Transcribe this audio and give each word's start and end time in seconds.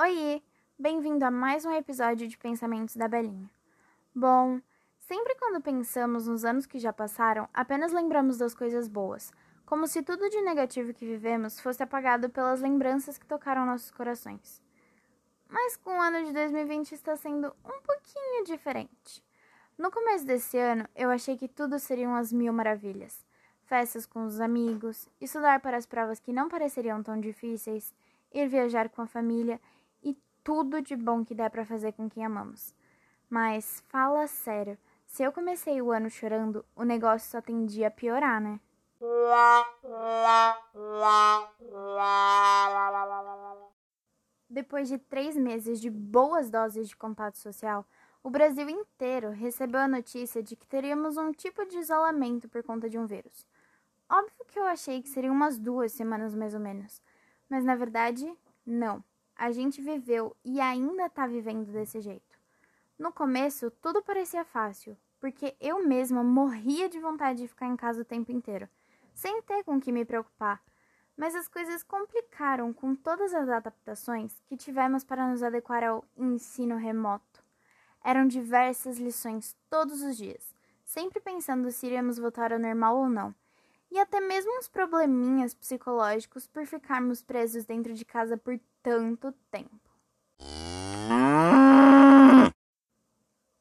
Oi, 0.00 0.40
bem-vindo 0.78 1.24
a 1.24 1.30
mais 1.30 1.64
um 1.64 1.72
episódio 1.72 2.28
de 2.28 2.38
Pensamentos 2.38 2.94
da 2.94 3.08
Belinha. 3.08 3.50
Bom, 4.14 4.60
sempre 5.00 5.34
quando 5.34 5.60
pensamos 5.60 6.28
nos 6.28 6.44
anos 6.44 6.66
que 6.66 6.78
já 6.78 6.92
passaram, 6.92 7.48
apenas 7.52 7.90
lembramos 7.90 8.38
das 8.38 8.54
coisas 8.54 8.86
boas, 8.86 9.32
como 9.66 9.88
se 9.88 10.00
tudo 10.00 10.30
de 10.30 10.40
negativo 10.42 10.94
que 10.94 11.04
vivemos 11.04 11.58
fosse 11.58 11.82
apagado 11.82 12.30
pelas 12.30 12.60
lembranças 12.60 13.18
que 13.18 13.26
tocaram 13.26 13.66
nossos 13.66 13.90
corações. 13.90 14.62
Mas 15.48 15.76
com 15.76 15.90
o 15.90 16.00
ano 16.00 16.24
de 16.24 16.32
2020 16.32 16.92
está 16.92 17.16
sendo 17.16 17.48
um 17.64 17.82
pouquinho 17.82 18.44
diferente. 18.44 19.20
No 19.76 19.90
começo 19.90 20.24
desse 20.24 20.56
ano, 20.56 20.88
eu 20.94 21.10
achei 21.10 21.36
que 21.36 21.48
tudo 21.48 21.76
seriam 21.76 22.14
as 22.14 22.32
mil 22.32 22.52
maravilhas. 22.52 23.26
Festas 23.64 24.06
com 24.06 24.24
os 24.24 24.40
amigos, 24.40 25.08
estudar 25.20 25.58
para 25.58 25.76
as 25.76 25.86
provas 25.86 26.20
que 26.20 26.32
não 26.32 26.48
pareceriam 26.48 27.02
tão 27.02 27.20
difíceis, 27.20 27.92
ir 28.32 28.46
viajar 28.46 28.88
com 28.90 29.02
a 29.02 29.06
família 29.08 29.60
tudo 30.48 30.80
de 30.80 30.96
bom 30.96 31.22
que 31.22 31.34
der 31.34 31.50
para 31.50 31.62
fazer 31.62 31.92
com 31.92 32.08
quem 32.08 32.24
amamos. 32.24 32.74
Mas 33.28 33.84
fala 33.88 34.26
sério, 34.26 34.78
se 35.04 35.22
eu 35.22 35.30
comecei 35.30 35.82
o 35.82 35.92
ano 35.92 36.08
chorando, 36.08 36.64
o 36.74 36.84
negócio 36.84 37.30
só 37.30 37.42
tendia 37.42 37.88
a 37.88 37.90
piorar, 37.90 38.40
né? 38.40 38.58
Depois 44.48 44.88
de 44.88 44.96
três 44.96 45.36
meses 45.36 45.82
de 45.82 45.90
boas 45.90 46.48
doses 46.48 46.88
de 46.88 46.96
contato 46.96 47.36
social, 47.36 47.84
o 48.22 48.30
Brasil 48.30 48.70
inteiro 48.70 49.28
recebeu 49.28 49.80
a 49.80 49.86
notícia 49.86 50.42
de 50.42 50.56
que 50.56 50.66
teríamos 50.66 51.18
um 51.18 51.30
tipo 51.30 51.66
de 51.66 51.76
isolamento 51.76 52.48
por 52.48 52.62
conta 52.62 52.88
de 52.88 52.98
um 52.98 53.04
vírus. 53.04 53.46
Óbvio 54.08 54.46
que 54.46 54.58
eu 54.58 54.64
achei 54.64 55.02
que 55.02 55.10
seriam 55.10 55.34
umas 55.34 55.58
duas 55.58 55.92
semanas 55.92 56.34
mais 56.34 56.54
ou 56.54 56.60
menos, 56.60 57.02
mas 57.50 57.66
na 57.66 57.76
verdade, 57.76 58.34
não 58.64 59.04
a 59.38 59.52
gente 59.52 59.80
viveu 59.80 60.36
e 60.44 60.60
ainda 60.60 61.06
está 61.06 61.24
vivendo 61.24 61.70
desse 61.70 62.00
jeito. 62.00 62.36
No 62.98 63.12
começo, 63.12 63.70
tudo 63.70 64.02
parecia 64.02 64.44
fácil, 64.44 64.98
porque 65.20 65.56
eu 65.60 65.86
mesma 65.86 66.24
morria 66.24 66.88
de 66.88 66.98
vontade 66.98 67.42
de 67.42 67.48
ficar 67.48 67.66
em 67.66 67.76
casa 67.76 68.02
o 68.02 68.04
tempo 68.04 68.32
inteiro, 68.32 68.68
sem 69.14 69.40
ter 69.42 69.62
com 69.62 69.80
que 69.80 69.92
me 69.92 70.04
preocupar. 70.04 70.60
Mas 71.16 71.36
as 71.36 71.46
coisas 71.46 71.84
complicaram 71.84 72.72
com 72.72 72.96
todas 72.96 73.32
as 73.32 73.48
adaptações 73.48 74.42
que 74.46 74.56
tivemos 74.56 75.04
para 75.04 75.28
nos 75.28 75.42
adequar 75.42 75.84
ao 75.84 76.04
ensino 76.16 76.76
remoto. 76.76 77.42
Eram 78.02 78.26
diversas 78.26 78.98
lições 78.98 79.56
todos 79.70 80.02
os 80.02 80.16
dias, 80.16 80.52
sempre 80.84 81.20
pensando 81.20 81.70
se 81.70 81.86
iríamos 81.86 82.18
voltar 82.18 82.52
ao 82.52 82.58
normal 82.58 82.96
ou 82.96 83.08
não 83.08 83.34
e 83.90 83.98
até 83.98 84.20
mesmo 84.20 84.58
uns 84.58 84.68
probleminhas 84.68 85.54
psicológicos 85.54 86.46
por 86.46 86.66
ficarmos 86.66 87.22
presos 87.22 87.64
dentro 87.64 87.94
de 87.94 88.04
casa 88.04 88.36
por 88.36 88.58
tanto 88.88 89.32
tempo. 89.50 89.78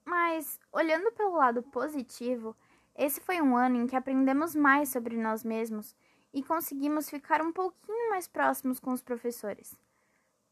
Mas, 0.05 0.57
olhando 0.71 1.11
pelo 1.11 1.35
lado 1.35 1.61
positivo, 1.63 2.55
esse 2.95 3.19
foi 3.19 3.41
um 3.41 3.57
ano 3.57 3.75
em 3.75 3.87
que 3.87 3.95
aprendemos 3.95 4.55
mais 4.55 4.87
sobre 4.87 5.17
nós 5.17 5.43
mesmos 5.43 5.93
e 6.33 6.41
conseguimos 6.41 7.09
ficar 7.09 7.41
um 7.41 7.51
pouquinho 7.51 8.09
mais 8.09 8.25
próximos 8.25 8.79
com 8.79 8.93
os 8.93 9.01
professores. 9.01 9.77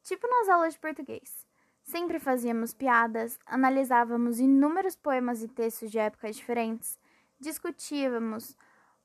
Tipo 0.03 0.27
nas 0.27 0.49
aulas 0.49 0.73
de 0.73 0.79
português. 0.79 1.47
Sempre 1.83 2.19
fazíamos 2.19 2.73
piadas, 2.73 3.39
analisávamos 3.45 4.39
inúmeros 4.39 4.95
poemas 4.97 5.41
e 5.41 5.47
textos 5.47 5.89
de 5.89 5.99
épocas 5.99 6.35
diferentes, 6.35 6.99
discutíamos, 7.39 8.57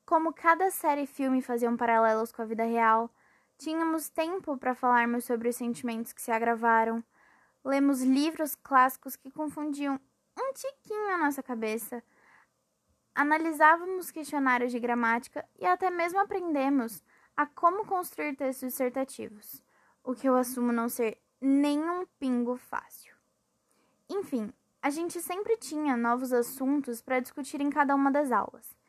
como 0.05 0.33
cada 0.33 0.71
série 0.71 1.03
e 1.03 1.07
filme 1.07 1.43
faziam 1.43 1.77
paralelos 1.77 2.33
com 2.33 2.43
a 2.43 2.47
vida 2.47 2.65
real, 2.65 3.11
tínhamos 3.61 4.08
tempo 4.08 4.56
para 4.56 4.75
falarmos 4.75 5.25
sobre 5.25 5.50
os 5.50 5.56
sentimentos 5.56 6.14
que 6.14 6.22
se 6.22 6.33
agravaram, 6.33 7.05
lemos 7.62 8.00
livros 8.03 8.55
clássicos 8.55 9.16
que 9.16 9.31
confundiam 9.31 10.00
um 10.38 10.53
tiquinho 10.54 11.12
a 11.12 11.19
nossa 11.19 11.43
cabeça, 11.43 12.03
analisávamos 13.15 14.10
questionários 14.10 14.72
de 14.72 14.81
gramática 14.81 15.47
e 15.59 15.66
até 15.66 15.91
mesmo 15.91 16.19
aprendemos 16.19 17.03
a 17.37 17.44
como 17.44 17.84
construir 17.84 18.34
textos 18.34 18.70
dissertativos, 18.70 19.62
o 20.03 20.15
que 20.15 20.26
eu 20.26 20.37
assumo 20.37 20.72
não 20.72 20.88
ser 20.88 21.20
nem 21.38 21.78
um 21.78 22.06
pingo 22.19 22.56
fácil. 22.56 23.15
Enfim, 24.09 24.50
a 24.81 24.88
gente 24.88 25.20
sempre 25.20 25.59
tinha 25.59 25.99
novos 25.99 26.32
assuntos 26.32 27.03
para 27.03 27.20
discutir 27.20 27.60
em 27.60 27.69
cada 27.69 27.94
uma 27.94 28.10
das 28.10 28.32
aulas. 28.32 28.80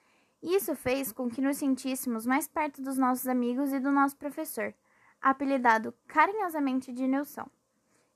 Isso 0.42 0.76
fez 0.76 1.12
com 1.12 1.30
que 1.30 1.42
nos 1.42 1.58
sentíssemos 1.58 2.26
mais 2.26 2.48
perto 2.48 2.82
dos 2.82 2.98
nossos 2.98 3.28
amigos 3.28 3.72
e 3.72 3.80
do 3.80 3.92
nosso 3.92 4.18
professor, 4.18 4.74
apelidado 5.22 5.94
carinhosamente 6.08 6.92
de 6.92 7.08
Nilson. 7.08 7.48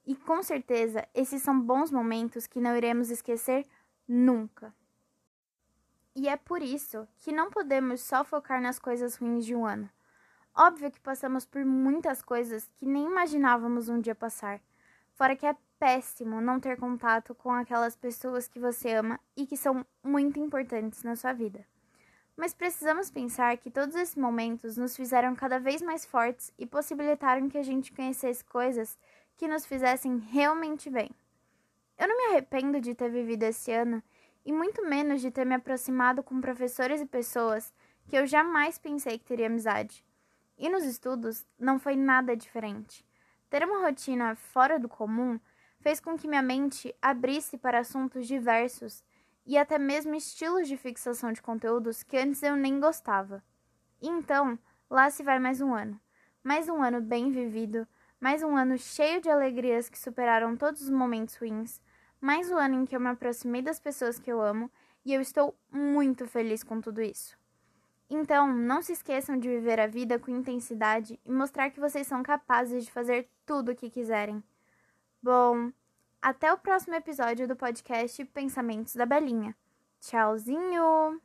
E 0.05 0.15
com 0.15 0.41
certeza 0.41 1.07
esses 1.13 1.41
são 1.41 1.59
bons 1.59 1.91
momentos 1.91 2.47
que 2.47 2.59
não 2.59 2.75
iremos 2.75 3.11
esquecer 3.11 3.65
nunca. 4.07 4.73
E 6.15 6.27
é 6.27 6.37
por 6.37 6.61
isso 6.61 7.07
que 7.19 7.31
não 7.31 7.49
podemos 7.51 8.01
só 8.01 8.23
focar 8.23 8.61
nas 8.61 8.79
coisas 8.79 9.15
ruins 9.17 9.45
de 9.45 9.53
um 9.53 9.65
ano. 9.65 9.89
Óbvio 10.55 10.89
que 10.89 10.99
passamos 11.01 11.45
por 11.45 11.65
muitas 11.65 12.21
coisas 12.21 12.71
que 12.77 12.85
nem 12.85 13.05
imaginávamos 13.05 13.89
um 13.89 13.99
dia 13.99 14.15
passar. 14.15 14.61
Fora 15.13 15.35
que 15.35 15.45
é 15.45 15.55
péssimo 15.77 16.39
não 16.39 16.59
ter 16.59 16.77
contato 16.77 17.35
com 17.35 17.51
aquelas 17.51 17.95
pessoas 17.95 18.47
que 18.47 18.59
você 18.59 18.93
ama 18.93 19.19
e 19.35 19.45
que 19.45 19.57
são 19.57 19.85
muito 20.01 20.39
importantes 20.39 21.03
na 21.03 21.15
sua 21.15 21.33
vida. 21.33 21.65
Mas 22.37 22.53
precisamos 22.53 23.09
pensar 23.09 23.57
que 23.57 23.71
todos 23.71 23.95
esses 23.95 24.15
momentos 24.15 24.75
nos 24.75 24.95
fizeram 24.95 25.35
cada 25.35 25.59
vez 25.59 25.81
mais 25.81 26.05
fortes 26.05 26.53
e 26.57 26.65
possibilitaram 26.65 27.47
que 27.47 27.57
a 27.57 27.63
gente 27.63 27.93
conhecesse 27.93 28.43
coisas 28.43 28.97
que 29.37 29.47
nos 29.47 29.65
fizessem 29.65 30.17
realmente 30.17 30.89
bem. 30.89 31.09
Eu 31.97 32.07
não 32.09 32.17
me 32.17 32.33
arrependo 32.33 32.81
de 32.81 32.93
ter 32.93 33.09
vivido 33.09 33.43
esse 33.43 33.71
ano 33.71 34.03
e 34.45 34.51
muito 34.51 34.85
menos 34.85 35.21
de 35.21 35.31
ter 35.31 35.45
me 35.45 35.55
aproximado 35.55 36.21
com 36.21 36.41
professores 36.41 37.01
e 37.01 37.05
pessoas 37.05 37.73
que 38.07 38.17
eu 38.17 38.27
jamais 38.27 38.77
pensei 38.77 39.17
que 39.17 39.25
teria 39.25 39.47
amizade. 39.47 40.05
E 40.57 40.69
nos 40.69 40.83
estudos 40.83 41.45
não 41.57 41.79
foi 41.79 41.95
nada 41.95 42.35
diferente. 42.35 43.05
Ter 43.49 43.63
uma 43.63 43.81
rotina 43.85 44.35
fora 44.35 44.77
do 44.77 44.89
comum 44.89 45.39
fez 45.79 45.99
com 45.99 46.17
que 46.17 46.27
minha 46.27 46.41
mente 46.41 46.93
abrisse 47.01 47.57
para 47.57 47.79
assuntos 47.79 48.27
diversos 48.27 49.03
e 49.45 49.57
até 49.57 49.77
mesmo 49.77 50.15
estilos 50.15 50.67
de 50.67 50.75
fixação 50.75 51.31
de 51.31 51.41
conteúdos 51.41 52.03
que 52.03 52.17
antes 52.17 52.41
eu 52.41 52.55
nem 52.55 52.79
gostava. 52.79 53.43
Então, 54.01 54.57
lá 54.89 55.09
se 55.09 55.23
vai 55.23 55.39
mais 55.39 55.61
um 55.61 55.73
ano. 55.73 55.99
Mais 56.43 56.67
um 56.67 56.81
ano 56.81 57.01
bem 57.01 57.31
vivido, 57.31 57.87
mais 58.19 58.41
um 58.43 58.55
ano 58.55 58.77
cheio 58.77 59.21
de 59.21 59.29
alegrias 59.29 59.89
que 59.89 59.99
superaram 59.99 60.55
todos 60.55 60.81
os 60.81 60.89
momentos 60.89 61.35
ruins, 61.35 61.81
mais 62.19 62.49
um 62.49 62.57
ano 62.57 62.81
em 62.81 62.85
que 62.85 62.95
eu 62.95 62.99
me 62.99 63.09
aproximei 63.09 63.61
das 63.61 63.79
pessoas 63.79 64.17
que 64.17 64.31
eu 64.31 64.41
amo 64.41 64.71
e 65.03 65.13
eu 65.13 65.21
estou 65.21 65.55
muito 65.71 66.25
feliz 66.27 66.63
com 66.63 66.81
tudo 66.81 67.01
isso. 67.01 67.37
Então, 68.09 68.51
não 68.51 68.81
se 68.81 68.93
esqueçam 68.93 69.37
de 69.37 69.49
viver 69.49 69.79
a 69.79 69.87
vida 69.87 70.19
com 70.19 70.31
intensidade 70.31 71.19
e 71.25 71.31
mostrar 71.31 71.69
que 71.71 71.79
vocês 71.79 72.05
são 72.05 72.21
capazes 72.21 72.85
de 72.85 72.91
fazer 72.91 73.27
tudo 73.45 73.71
o 73.71 73.75
que 73.75 73.89
quiserem. 73.89 74.43
Bom, 75.21 75.71
até 76.25 76.51
o 76.51 76.57
próximo 76.57 76.95
episódio 76.95 77.47
do 77.47 77.55
podcast 77.55 78.25
Pensamentos 78.25 78.95
da 78.95 79.05
Belinha. 79.05 79.55
Tchauzinho! 80.01 81.21